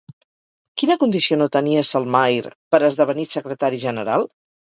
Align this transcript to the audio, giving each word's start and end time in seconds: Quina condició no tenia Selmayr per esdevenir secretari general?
Quina 0.81 0.95
condició 1.03 1.37
no 1.41 1.47
tenia 1.57 1.83
Selmayr 1.89 2.49
per 2.75 2.81
esdevenir 2.89 3.29
secretari 3.35 3.83
general? 3.87 4.29